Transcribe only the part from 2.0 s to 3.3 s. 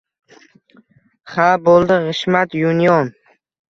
G‘ishmat Yunion...